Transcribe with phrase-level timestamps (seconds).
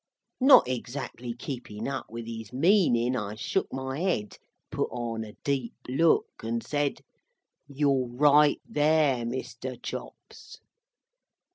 [0.39, 4.39] Not exactly keepin up with his meanin, I shook my head,
[4.71, 7.01] put on a deep look, and said,
[7.67, 9.79] "You're right there, Mr.
[9.79, 10.57] Chops."